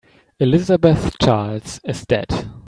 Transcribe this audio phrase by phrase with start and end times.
[0.39, 2.49] Elizabeth Charles is dead.